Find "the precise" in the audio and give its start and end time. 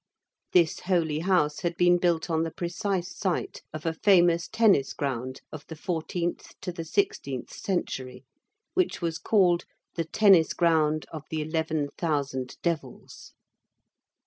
2.41-3.15